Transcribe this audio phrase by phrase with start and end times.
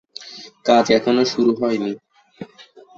[0.65, 1.91] কাজ এখনও শুরু হয়নি।